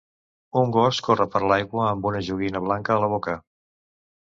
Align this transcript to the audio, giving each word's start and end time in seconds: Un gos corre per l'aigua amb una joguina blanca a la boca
Un 0.61 0.71
gos 0.77 1.01
corre 1.07 1.27
per 1.35 1.41
l'aigua 1.51 1.85
amb 1.91 2.09
una 2.13 2.23
joguina 2.31 2.65
blanca 2.67 2.97
a 2.97 3.01
la 3.07 3.13
boca 3.15 3.39